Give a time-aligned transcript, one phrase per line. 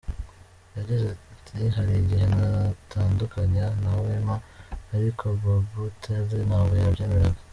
[0.77, 4.35] Yagize ati “Hari igihe natandukanye na Wema
[4.95, 7.39] ariko Babu Tale ntabwo yabyemeraga.